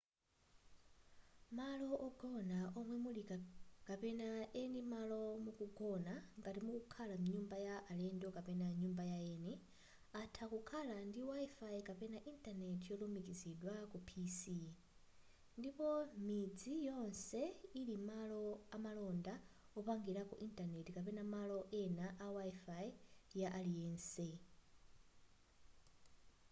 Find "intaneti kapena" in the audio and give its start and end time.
20.47-21.23